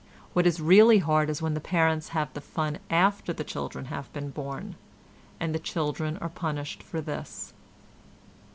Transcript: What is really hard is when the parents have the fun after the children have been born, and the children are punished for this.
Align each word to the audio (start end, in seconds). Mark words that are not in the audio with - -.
What 0.33 0.47
is 0.47 0.59
really 0.59 0.97
hard 0.97 1.29
is 1.29 1.43
when 1.43 1.53
the 1.53 1.59
parents 1.61 2.09
have 2.09 2.33
the 2.33 2.41
fun 2.41 2.79
after 2.89 3.33
the 3.33 3.43
children 3.43 3.85
have 3.85 4.11
been 4.13 4.31
born, 4.31 4.75
and 5.39 5.53
the 5.53 5.59
children 5.59 6.17
are 6.17 6.27
punished 6.29 6.81
for 6.81 7.01
this. 7.01 7.53